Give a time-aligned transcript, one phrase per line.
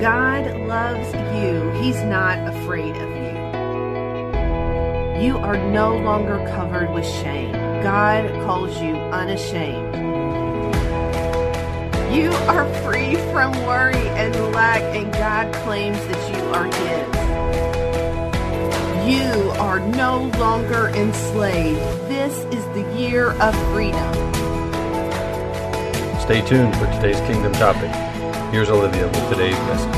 [0.00, 1.70] God loves you.
[1.80, 3.16] He's not afraid of you.
[5.24, 7.52] You are no longer covered with shame.
[7.82, 9.94] God calls you unashamed.
[12.14, 17.06] You are free from worry and lack, and God claims that you are His.
[19.08, 21.80] You are no longer enslaved.
[22.10, 24.14] This is the year of freedom.
[26.20, 28.15] Stay tuned for today's Kingdom topic.
[28.56, 29.94] Here's Olivia with today's message.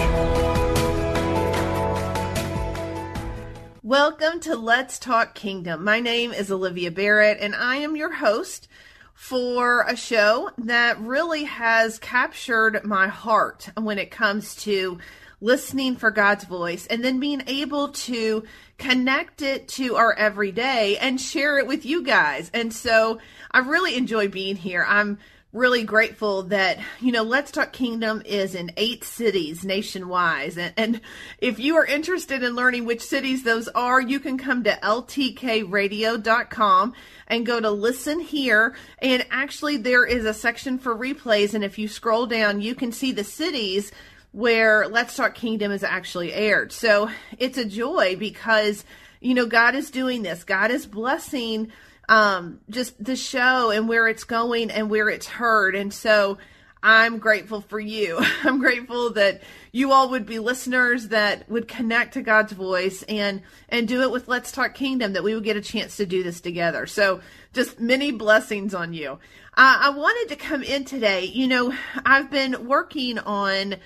[3.84, 5.84] Welcome to Let's Talk Kingdom.
[5.84, 8.67] My name is Olivia Barrett, and I am your host
[9.15, 14.98] for a show that really has captured my heart when it comes to
[15.41, 18.43] listening for God's voice and then being able to
[18.77, 22.50] connect it to our everyday and share it with you guys.
[22.53, 23.20] And so
[23.53, 24.84] I really enjoy being here.
[24.89, 25.19] I'm
[25.52, 30.58] really grateful that you know let's talk kingdom is in eight cities nationwide.
[30.58, 31.00] And, and
[31.38, 36.92] if you are interested in learning which cities those are you can come to ltkradio.com
[37.28, 38.76] and go to listen here.
[38.98, 41.54] And actually there is a section for replays.
[41.54, 43.91] And if you scroll down you can see the cities
[44.32, 46.72] where let's talk kingdom is actually aired.
[46.72, 48.84] So it's a joy because
[49.20, 50.44] you know god is doing this.
[50.44, 51.72] God is blessing
[52.09, 55.75] um, just the show and where it's going and where it's heard.
[55.75, 56.39] And so
[56.83, 58.19] I'm grateful for you.
[58.45, 59.42] I'm grateful that
[59.73, 64.10] you all would be listeners that would connect to God's voice and and do it
[64.10, 65.12] with Let's Talk Kingdom.
[65.12, 66.87] That we would get a chance to do this together.
[66.87, 67.21] So
[67.53, 69.19] just many blessings on you.
[69.56, 71.25] Uh, I wanted to come in today.
[71.25, 71.75] You know,
[72.05, 73.77] I've been working on.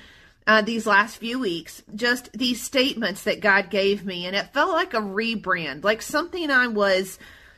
[0.44, 4.72] Uh, these last few weeks, just these statements that God gave me, and it felt
[4.72, 7.16] like a rebrand, like something I was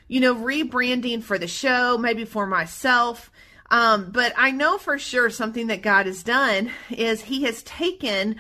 [0.08, 3.30] you know, rebranding for the show, maybe for myself.
[3.70, 8.36] Um, but I know for sure something that God has done is He has taken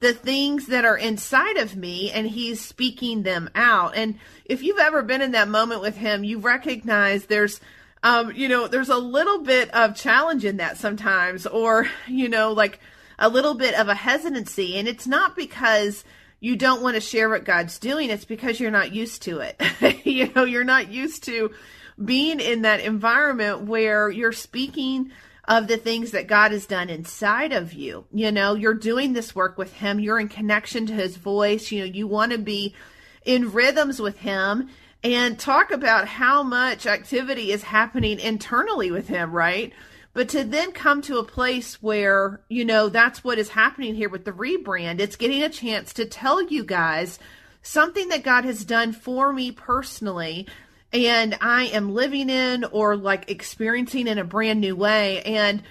[0.00, 3.96] the things that are inside of me and He's speaking them out.
[3.96, 7.60] And if you've ever been in that moment with Him, you recognize there's
[8.04, 12.52] um, you know, there's a little bit of challenge in that sometimes, or, you know,
[12.52, 12.78] like
[13.18, 14.76] a little bit of a hesitancy.
[14.76, 16.04] And it's not because
[16.40, 19.60] you don't want to share what God's doing, it's because you're not used to it.
[20.04, 21.50] you know, you're not used to
[22.02, 25.10] being in that environment where you're speaking
[25.46, 28.06] of the things that God has done inside of you.
[28.12, 31.80] You know, you're doing this work with Him, you're in connection to His voice, you
[31.80, 32.74] know, you want to be
[33.24, 34.70] in rhythms with Him
[35.02, 39.72] and talk about how much activity is happening internally with Him, right?
[40.14, 44.08] But to then come to a place where, you know, that's what is happening here
[44.08, 47.18] with the rebrand, it's getting a chance to tell you guys
[47.62, 50.46] something that God has done for me personally
[50.92, 55.22] and I am living in or like experiencing in a brand new way.
[55.22, 55.62] And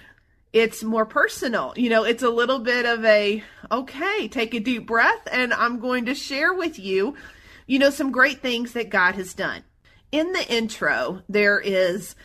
[0.52, 1.74] it's more personal.
[1.78, 5.80] You know, it's a little bit of a, okay, take a deep breath and I'm
[5.80, 7.16] going to share with you,
[7.66, 9.64] you know, some great things that God has done.
[10.12, 12.16] In the intro, there is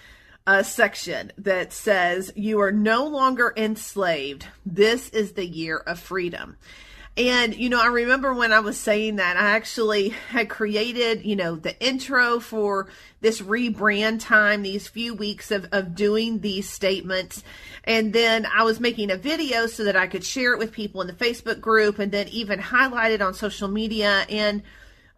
[0.48, 4.47] a section that says, You are no longer enslaved.
[4.64, 6.56] This is the year of freedom.
[7.19, 11.37] And, you know, I remember when I was saying that, I actually had created, you
[11.37, 12.88] know, the intro for
[13.20, 17.42] this rebrand time, these few weeks of, of doing these statements.
[17.84, 21.03] And then I was making a video so that I could share it with people
[21.03, 24.25] in the Facebook group and then even highlight it on social media.
[24.31, 24.62] And,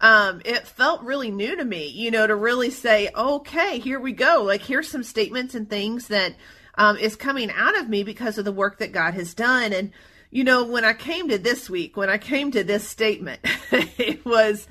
[0.01, 4.13] um, it felt really new to me, you know, to really say, okay, here we
[4.13, 4.43] go.
[4.43, 6.35] Like, here's some statements and things that
[6.77, 9.75] um, is coming out of me because of the work that God has done.
[9.75, 9.93] And,
[10.31, 13.41] you know, when I came to this week, when I came to this statement,
[13.73, 14.67] it was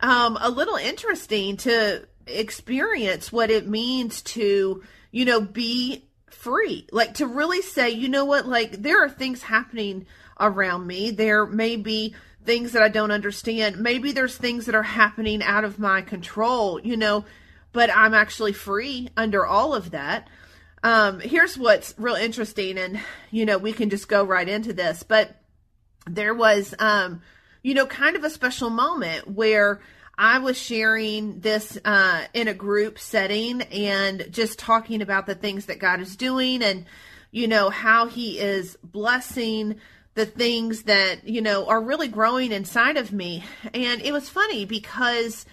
[0.00, 6.86] um, a little interesting to experience what it means to, you know, be free.
[6.92, 10.04] Like, to really say, you know what, like, there are things happening
[10.38, 11.12] around me.
[11.12, 12.14] There may be
[12.46, 13.78] things that I don't understand.
[13.78, 17.24] Maybe there's things that are happening out of my control, you know,
[17.72, 20.28] but I'm actually free under all of that.
[20.82, 23.00] Um, here's what's real interesting, and
[23.30, 25.36] you know, we can just go right into this, but
[26.08, 27.22] there was, um,
[27.62, 29.80] you know, kind of a special moment where
[30.16, 35.66] I was sharing this uh, in a group setting and just talking about the things
[35.66, 36.86] that God is doing and
[37.36, 39.76] you know, how he is blessing
[40.16, 43.44] the things that, you know, are really growing inside of me.
[43.74, 45.44] And it was funny because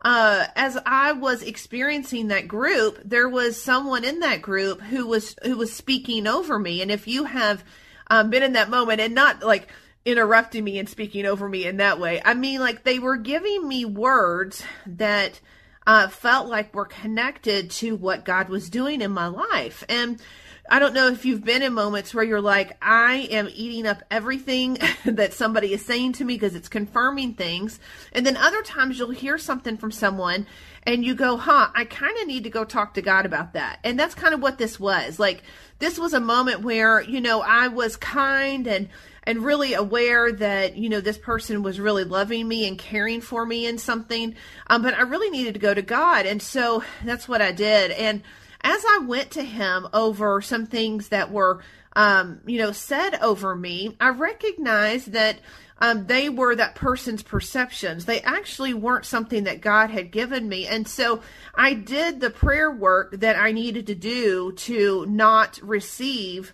[0.00, 5.36] uh, as I was experiencing that group, there was someone in that group who was
[5.42, 6.80] who was speaking over me.
[6.80, 7.62] And if you have
[8.08, 9.68] um, been in that moment and not like
[10.06, 13.68] interrupting me and speaking over me in that way, I mean, like they were giving
[13.68, 15.40] me words that
[15.86, 19.84] uh, felt like were connected to what God was doing in my life.
[19.90, 20.22] And
[20.68, 24.02] I don't know if you've been in moments where you're like, I am eating up
[24.10, 27.78] everything that somebody is saying to me because it's confirming things.
[28.12, 30.46] And then other times you'll hear something from someone
[30.84, 33.80] and you go, huh, I kind of need to go talk to God about that.
[33.84, 35.18] And that's kind of what this was.
[35.18, 35.42] Like,
[35.78, 38.88] this was a moment where, you know, I was kind and,
[39.24, 43.44] and really aware that, you know, this person was really loving me and caring for
[43.44, 44.34] me in something.
[44.68, 46.26] Um, but I really needed to go to God.
[46.26, 47.90] And so that's what I did.
[47.92, 48.22] And,
[48.66, 51.62] as I went to him over some things that were,
[51.94, 55.38] um, you know, said over me, I recognized that
[55.78, 58.06] um, they were that person's perceptions.
[58.06, 60.66] They actually weren't something that God had given me.
[60.66, 61.20] And so
[61.54, 66.52] I did the prayer work that I needed to do to not receive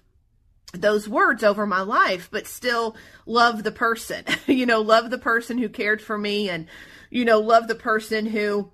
[0.75, 2.95] those words over my life, but still
[3.25, 6.67] love the person, you know, love the person who cared for me and,
[7.09, 8.71] you know, love the person who,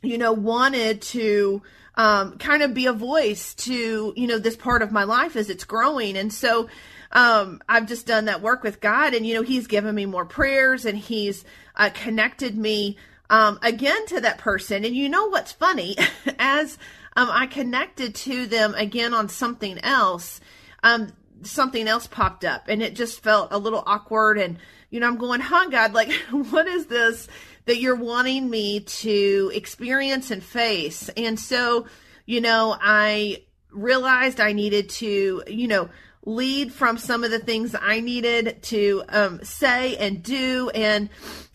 [0.00, 1.60] you know, wanted to,
[1.98, 5.50] um, kind of be a voice to, you know, this part of my life as
[5.50, 6.16] it's growing.
[6.16, 6.68] And so,
[7.10, 10.24] um, I've just done that work with God and, you know, he's given me more
[10.24, 12.96] prayers and he's uh, connected me,
[13.30, 14.84] um, again to that person.
[14.84, 15.96] And you know what's funny?
[16.38, 16.78] as,
[17.16, 20.40] um, I connected to them again on something else,
[20.84, 21.12] um,
[21.42, 24.58] something else popped up and it just felt a little awkward and,
[24.90, 27.28] you know, I'm going, huh, God, like, what is this?
[27.68, 31.10] that you're wanting me to experience and face.
[31.18, 31.86] And so,
[32.24, 35.90] you know, I realized I needed to, you know,
[36.24, 41.10] lead from some of the things I needed to um, say and do and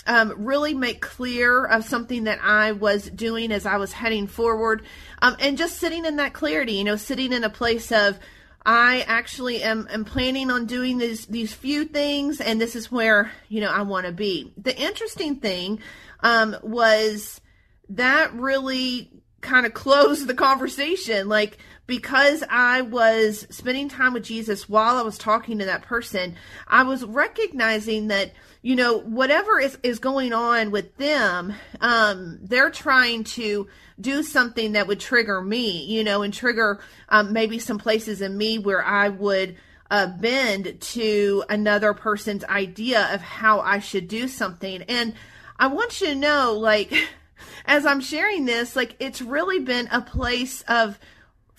[0.05, 4.83] um, really make clear of something that I was doing as I was heading forward.
[5.19, 8.19] Um, and just sitting in that clarity, you know, sitting in a place of,
[8.65, 13.31] I actually am, am planning on doing these these few things, and this is where
[13.49, 14.53] you know I want to be.
[14.57, 15.79] The interesting thing
[16.21, 17.41] um, was
[17.89, 19.11] that really
[19.41, 21.27] kind of closed the conversation.
[21.27, 26.35] Like, because I was spending time with Jesus while I was talking to that person,
[26.67, 28.31] I was recognizing that,
[28.61, 33.67] you know, whatever is, is going on with them, um, they're trying to
[33.99, 38.37] do something that would trigger me, you know, and trigger um, maybe some places in
[38.37, 39.57] me where I would.
[39.91, 44.81] Uh, bend to another person's idea of how I should do something.
[44.83, 45.13] And
[45.59, 46.91] I want you to know, like,
[47.65, 50.97] as I'm sharing this, like, it's really been a place of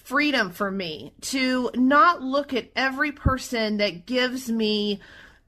[0.05, 5.01] freedom for me to not look at every person that gives me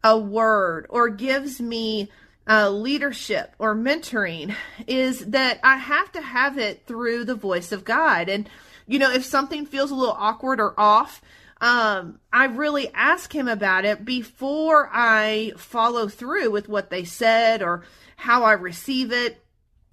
[0.03, 2.09] a word or gives me
[2.49, 4.55] uh, leadership or mentoring
[4.87, 8.29] is that I have to have it through the voice of God.
[8.29, 8.49] And,
[8.87, 11.21] you know, if something feels a little awkward or off,
[11.61, 17.63] um, I really ask him about it before I follow through with what they said
[17.63, 17.85] or
[18.17, 19.43] how I receive it,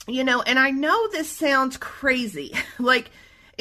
[0.07, 2.53] you know, and I know this sounds crazy.
[2.79, 3.11] like,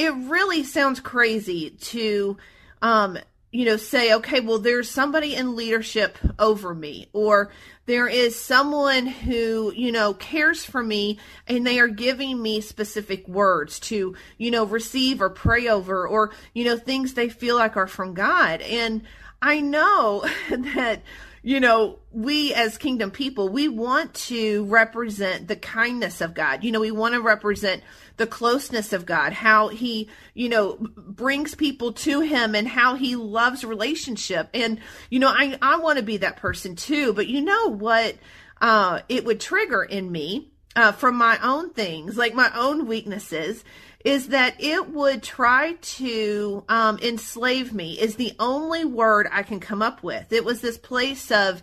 [0.02, 2.37] it really sounds crazy to,
[2.82, 3.19] um,
[3.52, 7.52] you know, say, okay, well, there's somebody in leadership over me, or
[7.87, 13.28] there is someone who, you know, cares for me and they are giving me specific
[13.28, 17.76] words to, you know, receive or pray over, or, you know, things they feel like
[17.76, 18.61] are from God.
[18.62, 19.02] And
[19.40, 21.02] I know that,
[21.42, 26.64] you know, we as kingdom people, we want to represent the kindness of God.
[26.64, 27.82] You know, we want to represent
[28.16, 33.16] the closeness of God, how he, you know, brings people to him and how he
[33.16, 34.49] loves relationship.
[34.54, 37.12] And, you know, I, I want to be that person too.
[37.12, 38.16] But you know what,
[38.61, 43.64] uh, it would trigger in me, uh, from my own things, like my own weaknesses
[44.04, 49.61] is that it would try to um, enslave me is the only word i can
[49.61, 51.62] come up with it was this place of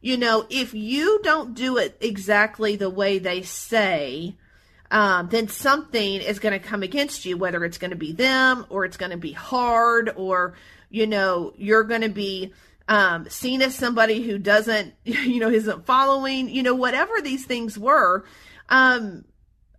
[0.00, 4.34] you know if you don't do it exactly the way they say
[4.90, 8.66] um, then something is going to come against you whether it's going to be them
[8.68, 10.54] or it's going to be hard or
[10.90, 12.52] you know you're going to be
[12.88, 17.78] um, seen as somebody who doesn't you know isn't following you know whatever these things
[17.78, 18.24] were
[18.68, 19.24] um,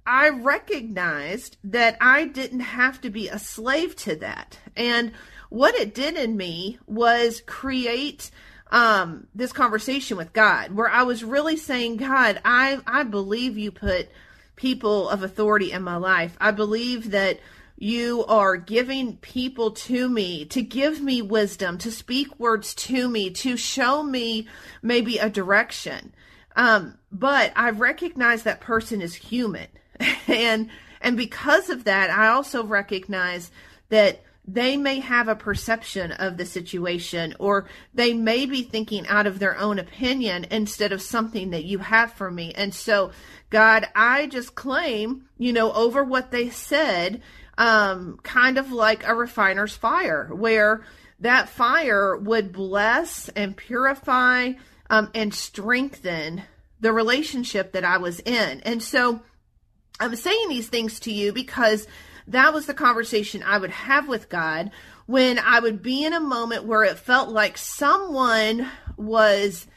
[0.06, 4.60] I recognized that I didn't have to be a slave to that.
[4.76, 5.12] And
[5.50, 8.32] what it did in me was create
[8.72, 13.72] um, this conversation with God where I was really saying, God, I, I believe you
[13.72, 14.10] put
[14.56, 16.38] people of authority in my life.
[16.40, 17.40] I believe that
[17.78, 23.32] you are giving people to me to give me wisdom, to speak words to me,
[23.32, 24.48] to show me
[24.84, 26.14] maybe a direction.
[26.56, 29.68] Um, but I recognize that person is human.
[30.28, 30.70] and,
[31.02, 33.50] and because of that, I also recognize
[33.90, 39.28] that they may have a perception of the situation or they may be thinking out
[39.28, 42.52] of their own opinion instead of something that you have for me.
[42.54, 43.12] And so,
[43.50, 47.22] God, I just claim, you know, over what they said
[47.58, 50.84] um, kind of like a refiner's fire, where
[51.20, 54.54] that fire would bless and purify
[54.90, 56.44] um, and strengthen
[56.80, 58.62] the relationship that I was in.
[58.62, 59.22] And so
[60.00, 61.88] I'm saying these things to you because
[62.32, 64.72] that was the conversation I would have with God
[65.06, 69.68] when I would be in a moment where it felt like someone was,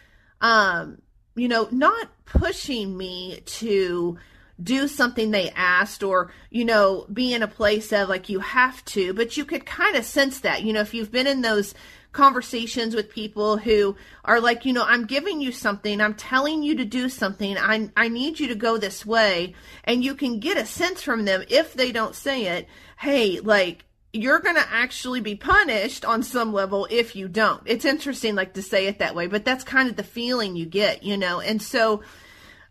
[0.40, 0.99] um,
[1.34, 4.18] you know, not pushing me to
[4.62, 8.84] do something they asked or, you know, be in a place of like you have
[8.84, 11.75] to, but you could kind of sense that, you know, if you've been in those
[12.14, 13.94] conversations with people who
[14.25, 17.90] are like, you know, I'm giving you something, I'm telling you to do something, I,
[17.97, 19.54] I need you to go this way.
[19.85, 22.68] And you can get a sense from them if they don't say it,
[22.99, 27.61] hey, like, you're going to actually be punished on some level if you don't.
[27.66, 30.66] It's interesting, like, to say it that way, but that's kind of the feeling you
[30.66, 31.40] get, you know?
[31.40, 32.02] And so,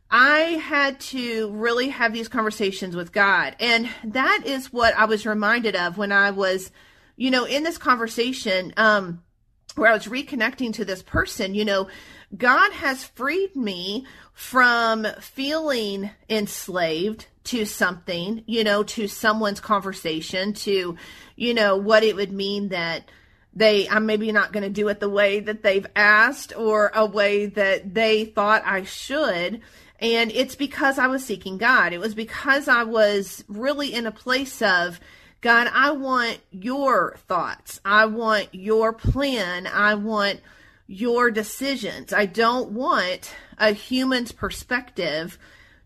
[0.10, 3.56] I had to really have these conversations with God.
[3.60, 6.72] And that is what I was reminded of when I was,
[7.18, 9.24] you know, in this conversation, um,
[9.76, 11.88] where I was reconnecting to this person, you know,
[12.36, 20.98] God has freed me from feeling enslaved to something, you know, to someone's conversation, to,
[21.36, 23.10] you know, what it would mean that
[23.56, 27.06] they I'm maybe not going to do it the way that they've asked or a
[27.06, 29.62] way that they thought I should.
[30.00, 31.94] And it's because I was seeking God.
[31.94, 35.00] It was because I was really in a place of,
[35.44, 37.82] God, I want your thoughts.
[37.84, 39.68] I want your plan.
[39.68, 40.40] I want
[40.88, 42.14] your decisions.
[42.14, 45.38] I don't want a human's perspective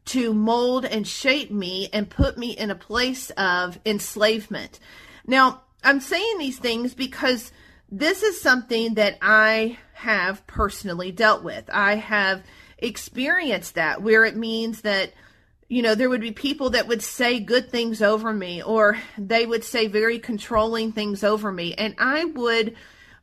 [0.05, 4.79] to mold and shape me and put me in a place of enslavement.
[5.25, 7.51] Now, I'm saying these things because
[7.89, 11.67] this is something that I have personally dealt with.
[11.73, 12.43] I have
[12.77, 15.13] experienced that where it means that
[15.67, 19.45] you know there would be people that would say good things over me or they
[19.45, 21.73] would say very controlling things over me.
[21.73, 22.75] And i would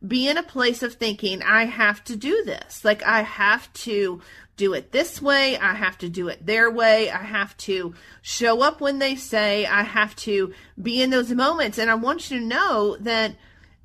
[0.06, 2.84] be in a place of thinking i have to do this.
[2.84, 4.20] Like i have to
[4.56, 5.58] do it this way.
[5.58, 7.10] I have to do it their way.
[7.10, 9.66] I have to show up when they say.
[9.66, 11.78] I have to be in those moments.
[11.78, 13.34] And i want you to know that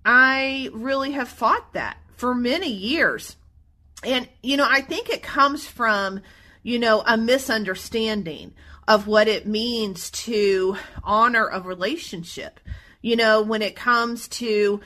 [0.06, 3.38] i really have fought that for many years.
[4.04, 6.22] And, you know, I think it comes from,
[6.70, 8.54] you know, a misunderstanding
[8.88, 12.60] of what it means to honor a relationship.
[13.02, 14.80] You know, when it comes to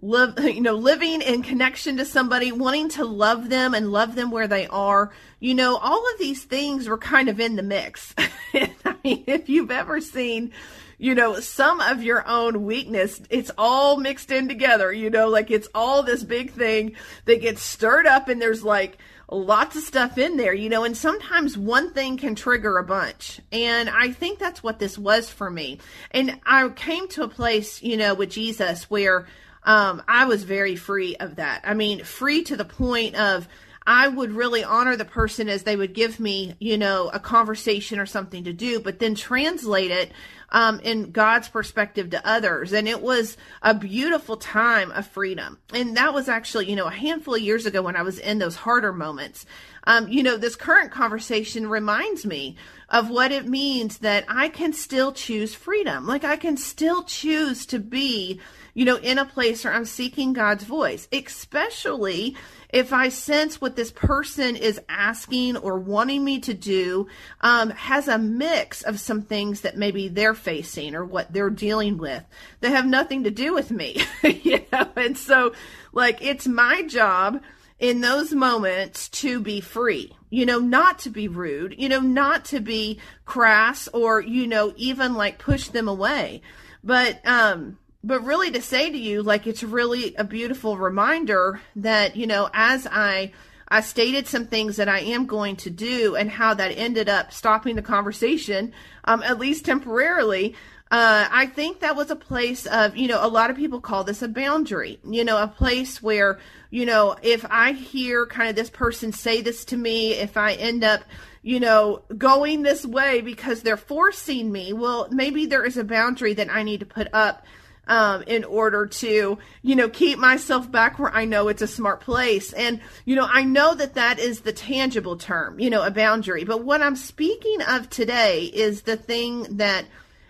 [0.00, 4.30] live, you know, living in connection to somebody, wanting to love them and love them
[4.30, 8.14] where they are, you know, all of these things were kind of in the mix.
[8.54, 10.52] I mean, if you've ever seen,
[10.96, 15.50] you know, some of your own weakness, it's all mixed in together, you know, like
[15.50, 18.96] it's all this big thing that gets stirred up and there's like
[19.30, 23.40] lots of stuff in there, you know, and sometimes one thing can trigger a bunch.
[23.50, 25.78] And I think that's what this was for me.
[26.12, 29.26] And I came to a place, you know, with Jesus where
[29.64, 31.62] um, I was very free of that.
[31.64, 33.48] I mean, free to the point of,
[33.88, 38.00] I would really honor the person as they would give me, you know, a conversation
[38.00, 40.10] or something to do, but then translate it
[40.50, 42.72] um, in God's perspective to others.
[42.72, 45.58] And it was a beautiful time of freedom.
[45.72, 48.38] And that was actually, you know, a handful of years ago when I was in
[48.38, 49.46] those harder moments.
[49.84, 52.56] Um, you know, this current conversation reminds me
[52.88, 56.06] of what it means that I can still choose freedom.
[56.06, 58.40] Like I can still choose to be,
[58.74, 62.36] you know, in a place where I'm seeking God's voice, especially
[62.70, 67.06] if I sense what this person is asking or wanting me to do
[67.40, 71.98] um, has a mix of some things that maybe they're facing or what they're dealing
[71.98, 72.24] with
[72.60, 75.52] that have nothing to do with me, you know, and so
[75.92, 77.40] like it's my job
[77.78, 82.44] in those moments to be free, you know, not to be rude, you know, not
[82.46, 86.40] to be crass or, you know, even like push them away.
[86.82, 92.16] But, um, but really to say to you like it's really a beautiful reminder that
[92.16, 93.30] you know as i
[93.68, 97.32] i stated some things that i am going to do and how that ended up
[97.32, 98.72] stopping the conversation
[99.04, 100.54] um, at least temporarily
[100.88, 104.04] uh, I think that was a place of, you know, a lot of people call
[104.04, 106.38] this a boundary, you know, a place where,
[106.70, 110.52] you know, if I hear kind of this person say this to me, if I
[110.52, 111.02] end up,
[111.42, 114.72] you know, going this way because they're forcing me.
[114.72, 117.44] Well, maybe there is a boundary that I need to put up
[117.86, 122.00] um, in order to, you know, keep myself back where I know it's a smart
[122.00, 122.52] place.
[122.52, 126.44] And, you know, I know that that is the tangible term, you know, a boundary.
[126.44, 129.86] But what I'm speaking of today is the thing that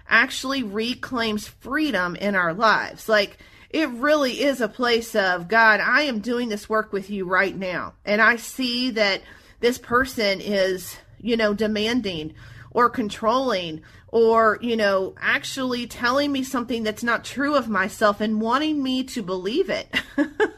[0.09, 3.09] actually reclaims freedom in our lives.
[3.09, 3.39] Like,
[3.71, 7.57] it really is a place of God, I am doing this work with you right
[7.57, 7.95] now.
[8.05, 9.23] And I see that
[9.61, 12.35] this person is, you know, demanding
[12.77, 18.39] or controlling or, you know, actually telling me something that's not true of myself and
[18.39, 19.89] wanting me to believe it.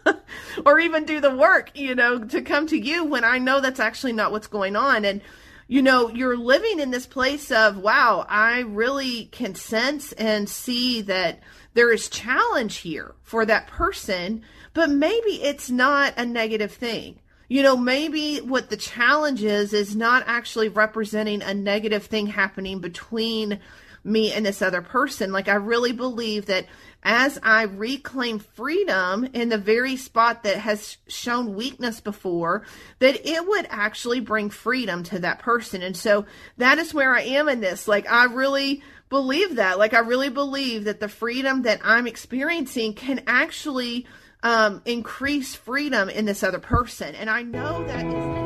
[0.67, 3.79] or even do the work, you know, to come to you when I know that's
[3.79, 5.05] actually not what's going on.
[5.05, 5.23] And,
[5.69, 11.03] you know, you're living in this place of, wow, I really can sense and see
[11.03, 11.39] that
[11.75, 14.43] there is challenge here for that person,
[14.75, 19.97] but maybe it's not a negative thing you know, maybe what the challenge is is
[19.97, 23.59] not actually representing a negative thing happening between
[24.05, 25.33] me and this other person.
[25.33, 26.67] Like, I really believe that
[27.03, 32.65] as I reclaim freedom in the very spot that has shown weakness before,
[32.99, 35.83] that it would actually bring freedom to that person.
[35.83, 36.27] And so
[36.59, 37.89] that is where I am in this.
[37.89, 39.79] Like, I really believe that.
[39.79, 44.07] Like, I really believe that the freedom that I'm experiencing can actually
[44.43, 47.15] um, increase freedom in this other person.
[47.15, 48.39] And I know that.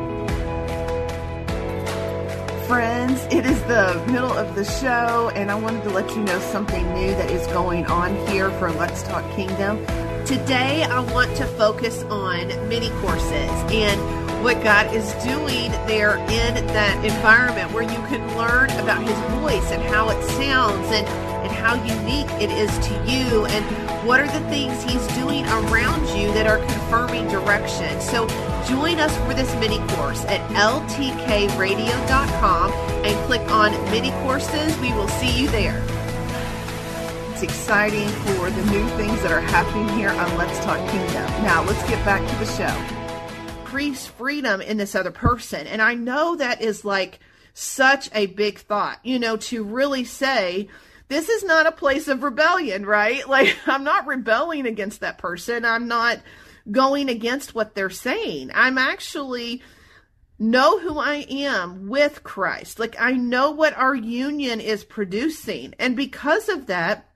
[2.66, 6.38] Friends, it is the middle of the show, and I wanted to let you know
[6.40, 9.84] something new that is going on here for Let's Talk Kingdom.
[10.25, 16.66] Today, I want to focus on mini courses and what God is doing there in
[16.68, 21.06] that environment where you can learn about His voice and how it sounds and
[21.42, 26.02] and how unique it is to you and what are the things he's doing around
[26.18, 28.00] you that are confirming direction.
[28.00, 28.26] So
[28.66, 32.73] join us for this mini course at ltkradio.com
[33.04, 34.76] and click on mini courses.
[34.78, 35.85] We will see you there.
[37.30, 41.30] It's exciting for the new things that are happening here on Let's Talk Kingdom.
[41.44, 42.75] Now let's get back to the show.
[43.61, 45.68] Increase freedom in this other person.
[45.68, 47.20] And I know that is like
[47.55, 50.68] such a big thought, you know, to really say,
[51.12, 53.22] this is not a place of rebellion, right?
[53.33, 55.64] Like, I'm not rebelling against that person.
[55.64, 56.20] I'm not
[56.70, 58.51] going against what they're saying.
[58.55, 59.62] I'm actually
[60.38, 62.79] know who I am with Christ.
[62.79, 65.75] Like, I know what our union is producing.
[65.79, 67.09] And because of that,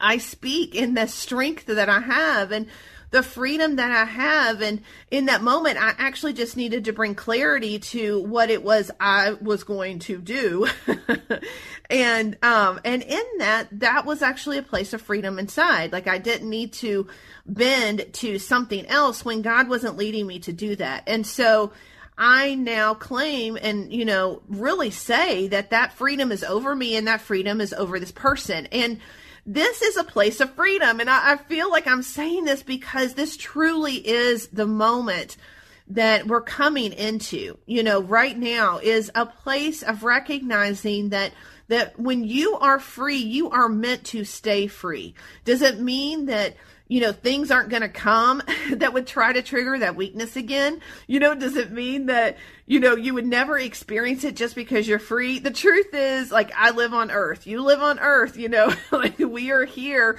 [0.00, 2.52] I speak in the strength that I have.
[2.52, 2.66] And
[3.10, 4.60] the freedom that I have.
[4.60, 8.90] And in that moment, I actually just needed to bring clarity to what it was
[8.98, 10.66] I was going to do.
[11.90, 15.92] and, um, and in that, that was actually a place of freedom inside.
[15.92, 17.06] Like I didn't need to
[17.46, 21.04] bend to something else when God wasn't leading me to do that.
[21.06, 21.72] And so,
[22.18, 27.06] I now claim and, you know, really say that that freedom is over me and
[27.08, 28.66] that freedom is over this person.
[28.72, 29.00] And
[29.46, 31.00] this is a place of freedom.
[31.00, 35.36] And I, I feel like I'm saying this because this truly is the moment
[35.88, 41.32] that we're coming into, you know, right now is a place of recognizing that
[41.68, 45.14] that when you are free, you are meant to stay free.
[45.44, 46.54] Does it mean that
[46.88, 50.80] you know, things aren't going to come that would try to trigger that weakness again?
[51.06, 54.86] You know, does it mean that, you know, you would never experience it just because
[54.86, 55.38] you're free?
[55.38, 57.46] The truth is, like, I live on earth.
[57.46, 60.18] You live on earth, you know, like, we are here.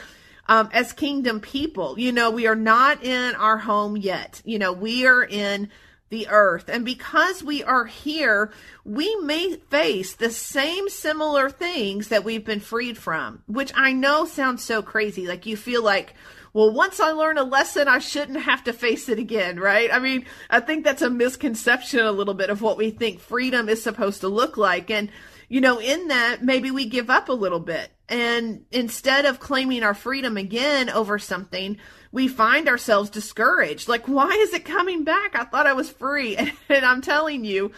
[0.49, 4.41] Um, as kingdom people, you know, we are not in our home yet.
[4.45, 5.69] You know, we are in
[6.09, 6.69] the earth.
[6.69, 8.51] And because we are here,
[8.85, 14.23] we may face the same similar things that we've been freed from, which I know
[14.25, 15.27] sounds so crazy.
[15.27, 16.13] Like you feel like,
[16.57, 19.93] well, once I learn a lesson, I shouldn't have to face it again, right?
[19.93, 23.69] I mean, I think that's a misconception a little bit of what we think freedom
[23.69, 24.89] is supposed to look like.
[24.89, 25.11] And,
[25.49, 27.91] you know, in that, maybe we give up a little bit.
[28.09, 31.77] And instead of claiming our freedom again over something,
[32.11, 33.87] we find ourselves discouraged.
[33.87, 35.35] Like, why is it coming back?
[35.35, 36.37] I thought I was free.
[36.69, 37.71] And, I'm telling you,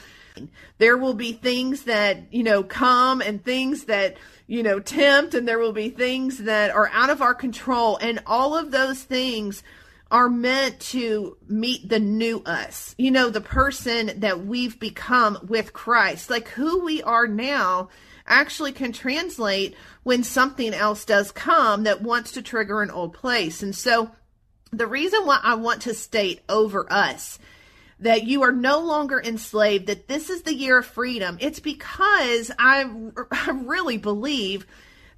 [0.78, 4.16] there will be things that, you know, come and things that,
[4.50, 7.98] you know, tempt, and there will be things that are out of our control.
[7.98, 9.62] And all of those things
[10.10, 15.72] are meant to meet the new us, you know, the person that we've become with
[15.72, 16.32] Christ.
[16.32, 17.90] Like who we are now
[18.26, 23.62] actually can translate when something else does come that wants to trigger an old place.
[23.62, 24.10] And so
[24.72, 27.38] the reason why I want to state over us
[28.00, 31.38] that you are no longer enslaved, that this is the year of freedom.
[31.40, 32.90] It's because I,
[33.32, 34.66] I really believe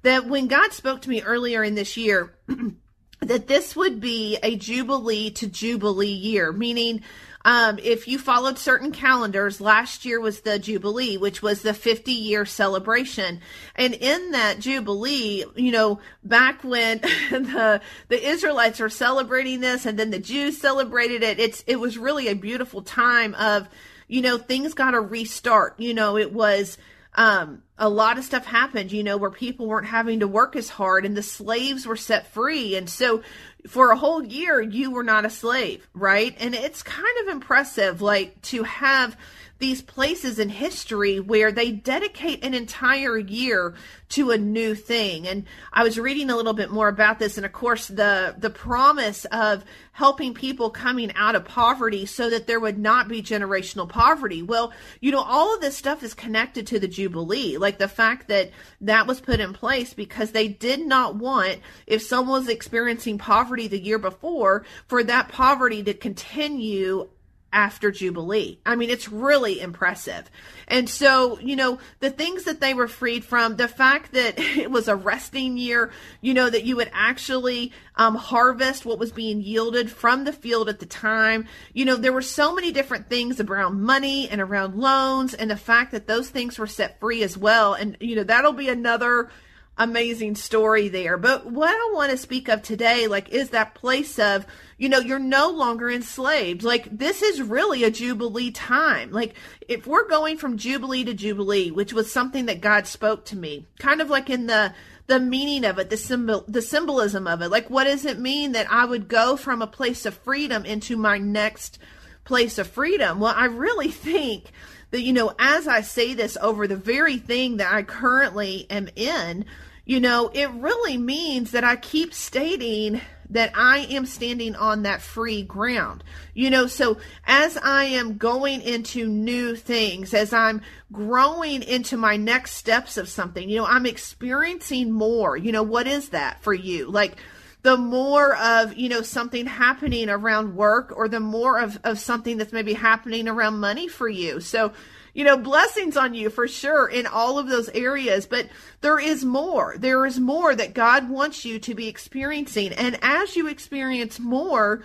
[0.02, 2.34] that when God spoke to me earlier in this year,
[3.20, 7.02] that this would be a jubilee to jubilee year, meaning
[7.44, 12.12] Um, if you followed certain calendars, last year was the Jubilee, which was the 50
[12.12, 13.40] year celebration.
[13.74, 16.98] And in that Jubilee, you know, back when
[17.30, 21.98] the, the Israelites were celebrating this and then the Jews celebrated it, it's, it was
[21.98, 23.68] really a beautiful time of,
[24.08, 25.80] you know, things got to restart.
[25.80, 26.78] You know, it was,
[27.14, 30.68] um, a lot of stuff happened, you know, where people weren't having to work as
[30.68, 32.76] hard and the slaves were set free.
[32.76, 33.22] And so
[33.66, 36.34] for a whole year, you were not a slave, right?
[36.38, 39.16] And it's kind of impressive, like to have
[39.62, 43.74] these places in history where they dedicate an entire year
[44.08, 45.28] to a new thing.
[45.28, 48.50] And I was reading a little bit more about this and of course the the
[48.50, 53.88] promise of helping people coming out of poverty so that there would not be generational
[53.88, 54.42] poverty.
[54.42, 57.56] Well, you know, all of this stuff is connected to the Jubilee.
[57.56, 62.02] Like the fact that that was put in place because they did not want if
[62.02, 67.08] someone was experiencing poverty the year before for that poverty to continue
[67.52, 68.58] after Jubilee.
[68.64, 70.30] I mean, it's really impressive.
[70.66, 74.70] And so, you know, the things that they were freed from, the fact that it
[74.70, 79.40] was a resting year, you know, that you would actually um, harvest what was being
[79.40, 81.46] yielded from the field at the time.
[81.74, 85.56] You know, there were so many different things around money and around loans, and the
[85.56, 87.74] fact that those things were set free as well.
[87.74, 89.30] And, you know, that'll be another
[89.78, 91.16] amazing story there.
[91.16, 94.98] But what I want to speak of today, like, is that place of, you know,
[94.98, 96.62] you're no longer enslaved.
[96.62, 99.10] Like, this is really a Jubilee time.
[99.10, 99.34] Like,
[99.68, 103.66] if we're going from Jubilee to Jubilee, which was something that God spoke to me,
[103.78, 104.74] kind of like in the,
[105.06, 107.48] the meaning of it, the symbol, the symbolism of it.
[107.48, 110.96] Like, what does it mean that I would go from a place of freedom into
[110.96, 111.78] my next
[112.24, 113.20] place of freedom?
[113.20, 114.52] Well, I really think
[114.92, 118.88] that, you know, as I say this over the very thing that I currently am
[118.94, 119.44] in,
[119.84, 123.00] you know, it really means that I keep stating
[123.30, 126.04] that I am standing on that free ground.
[126.34, 130.60] You know, so as I am going into new things, as I'm
[130.92, 135.36] growing into my next steps of something, you know, I'm experiencing more.
[135.36, 136.90] You know, what is that for you?
[136.90, 137.16] Like,
[137.62, 142.36] the more of you know something happening around work or the more of, of something
[142.36, 144.72] that's maybe happening around money for you so
[145.14, 148.26] you know, blessings on you for sure in all of those areas.
[148.26, 148.48] But
[148.80, 149.74] there is more.
[149.78, 152.72] There is more that God wants you to be experiencing.
[152.72, 154.82] And as you experience more,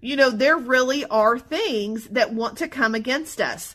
[0.00, 3.74] you know, there really are things that want to come against us.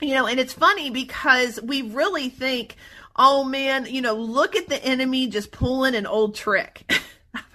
[0.00, 2.76] You know, and it's funny because we really think,
[3.14, 6.90] oh man, you know, look at the enemy just pulling an old trick.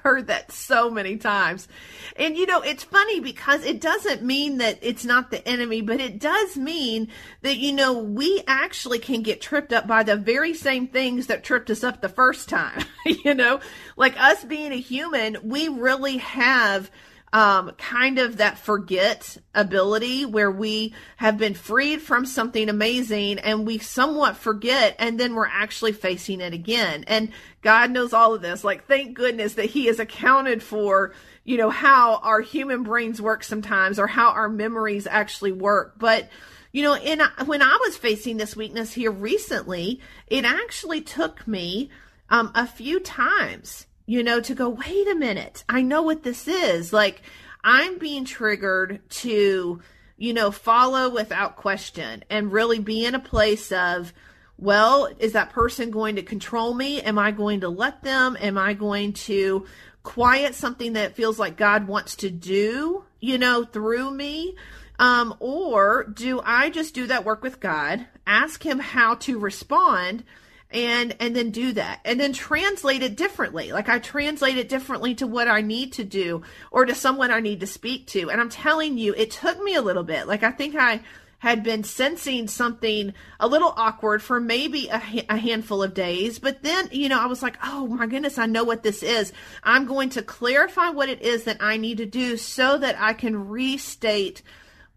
[0.08, 1.68] Heard that so many times.
[2.16, 6.00] And you know, it's funny because it doesn't mean that it's not the enemy, but
[6.00, 7.10] it does mean
[7.42, 11.44] that, you know, we actually can get tripped up by the very same things that
[11.44, 12.86] tripped us up the first time.
[13.06, 13.60] you know,
[13.98, 16.90] like us being a human, we really have
[17.38, 23.68] um, kind of that forget ability where we have been freed from something amazing and
[23.68, 27.04] we somewhat forget and then we're actually facing it again.
[27.06, 27.30] And
[27.62, 28.64] God knows all of this.
[28.64, 33.44] Like, thank goodness that He has accounted for, you know, how our human brains work
[33.44, 35.94] sometimes or how our memories actually work.
[36.00, 36.30] But,
[36.72, 41.92] you know, in, when I was facing this weakness here recently, it actually took me
[42.32, 46.48] um, a few times you know, to go, wait a minute, I know what this
[46.48, 46.92] is.
[46.92, 47.22] Like,
[47.64, 49.82] I'm being triggered to,
[50.18, 54.14] you know, follow without question and really be in a place of,
[54.58, 57.02] well, is that person going to control me?
[57.02, 58.38] Am I going to let them?
[58.40, 59.66] Am I going to
[60.04, 64.56] quiet something that feels like God wants to do, you know, through me?
[65.00, 70.24] Um, or do I just do that work with God, ask Him how to respond?
[70.72, 75.16] And and then do that and then translate it differently like i translate it differently
[75.16, 78.42] to what i need to do or to someone i need to speak to and
[78.42, 81.00] i'm telling you it took me a little bit like i think i
[81.40, 86.40] had been sensing something a little awkward for maybe a, a, handful of days.
[86.40, 89.32] But then, you know, I was like, oh my goodness, I know what this is.
[89.64, 93.14] I'm going to clarify what it is that I need to do so that I
[93.14, 94.42] can restate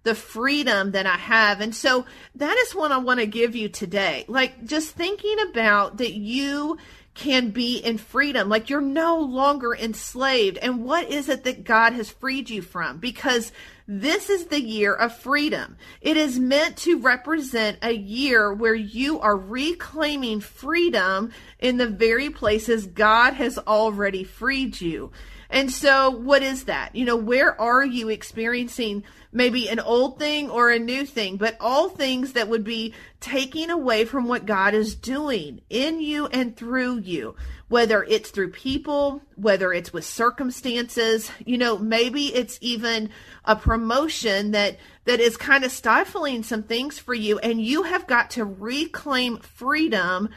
[0.03, 1.61] the freedom that I have.
[1.61, 4.25] And so that is what I want to give you today.
[4.29, 6.79] Like just thinking about that you
[7.15, 8.49] can be in freedom.
[8.49, 10.57] Like you're no longer enslaved.
[10.59, 12.99] And what is it that God has freed you from?
[12.99, 13.53] Because
[13.87, 15.77] this is the year of freedom.
[16.01, 22.31] It is meant to represent a year where you are reclaiming freedom in the very
[22.31, 25.11] places God has already freed you.
[25.51, 26.95] And so, what is that?
[26.95, 31.57] You know, where are you experiencing maybe an old thing or a new thing, but
[31.61, 36.57] all things that would be taking away from what God is doing in you and
[36.57, 37.37] through you,
[37.69, 43.11] whether it's through people, whether it's with circumstances, you know, maybe it's even
[43.45, 48.07] a promotion that that is kind of stifling some things for you and you have
[48.07, 50.29] got to reclaim freedom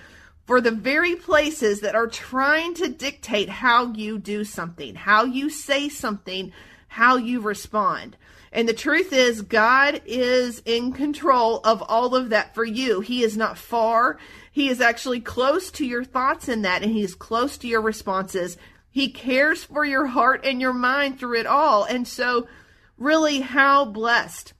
[0.46, 5.50] for the very places that are trying to dictate how you do something, how you
[5.50, 6.52] say something,
[6.94, 8.16] how you respond.
[8.52, 13.02] And the truth is, God is in control of all of that for you.
[13.02, 14.20] He is not far.
[14.52, 17.82] He is actually close to your thoughts in that, and He is close to your
[17.82, 18.58] responses.
[18.92, 21.84] He cares for your heart and your mind through it all.
[21.84, 22.48] And so,
[22.98, 24.54] really, how blessed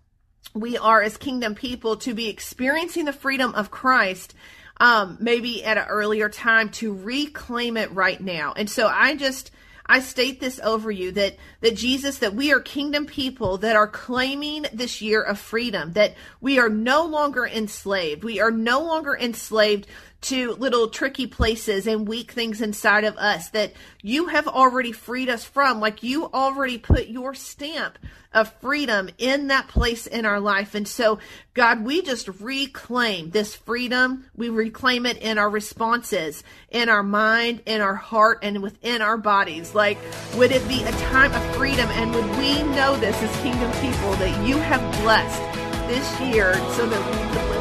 [0.56, 4.34] we are as kingdom people to be experiencing the freedom of Christ
[4.78, 8.54] um, maybe at an earlier time to reclaim it right now.
[8.56, 9.52] And so I just
[9.86, 13.88] I state this over you that that Jesus that we are kingdom people that are
[13.88, 18.24] claiming this year of freedom that we are no longer enslaved.
[18.24, 19.88] We are no longer enslaved
[20.24, 25.30] to little tricky places and weak things inside of us that you have already freed
[25.30, 27.98] us from like you already put your stamp
[28.34, 30.76] of freedom in that place in our life.
[30.76, 31.20] And so,
[31.54, 34.26] God, we just reclaim this freedom.
[34.36, 39.18] We reclaim it in our responses, in our mind, in our heart, and within our
[39.18, 39.76] bodies.
[39.76, 39.98] Like,
[40.36, 41.88] would it be a time of freedom?
[41.92, 45.42] And would we know this as kingdom people that you have blessed
[45.88, 47.53] this year so that we?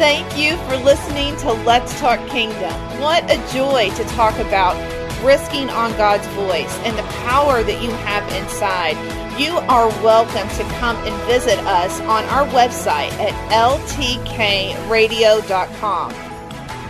[0.00, 2.72] Thank you for listening to Let's Talk Kingdom.
[3.02, 4.74] What a joy to talk about
[5.22, 8.96] risking on God's voice and the power that you have inside,
[9.38, 14.54] you are welcome to come and visit us on our website at ltkradio.com.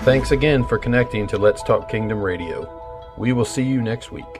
[0.05, 2.73] Thanks again for connecting to Let's Talk Kingdom Radio.
[3.17, 4.40] We will see you next week.